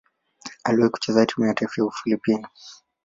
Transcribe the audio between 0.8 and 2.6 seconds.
kucheza timu ya taifa ya Ufilipino.